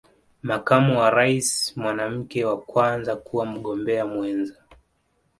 [0.43, 4.57] Makamu wa rais mwanamke wa Kwanza kuwa Mgombea Mwenza